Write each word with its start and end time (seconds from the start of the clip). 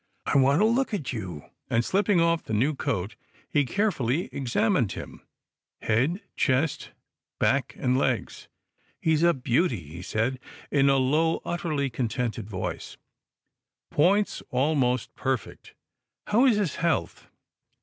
"I 0.25 0.35
want 0.35 0.61
to 0.61 0.65
look 0.65 0.95
at 0.95 1.13
you," 1.13 1.45
and, 1.69 1.85
slipping 1.85 2.19
off 2.19 2.45
the 2.45 2.55
new 2.55 2.73
coat, 2.73 3.15
he 3.47 3.65
carefully 3.65 4.29
examined 4.33 4.93
him, 4.93 5.21
head, 5.83 6.21
chest, 6.35 6.89
back 7.37 7.75
and 7.77 7.95
legs." 7.95 8.47
He's 8.99 9.21
a 9.21 9.35
beauty," 9.35 9.89
he 9.89 10.01
said 10.01 10.39
in 10.71 10.89
a 10.89 10.97
low, 10.97 11.39
utterly 11.45 11.91
contented 11.91 12.49
voice," 12.49 12.97
points 13.91 14.41
almost 14.49 15.13
perfect. 15.13 15.75
How 16.25 16.47
is 16.47 16.57
his 16.57 16.77
health?" 16.77 17.27